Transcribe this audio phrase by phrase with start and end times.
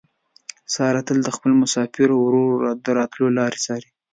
[0.73, 3.89] ساره تل د خپل مسافر ورور د راتلو لارې څاري.